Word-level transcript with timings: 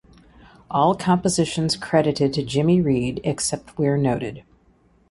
All 0.71 0.95
compositions 0.95 1.75
credited 1.75 2.33
to 2.33 2.43
Jimmy 2.43 2.81
Reed 2.81 3.21
except 3.23 3.77
where 3.77 3.97
noted 3.99 4.43